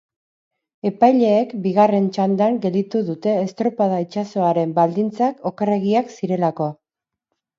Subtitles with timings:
[0.89, 6.71] Epaileek bigarren txandan gelditu dute estropada itsasoaren baldintzak okerregiak zirelako.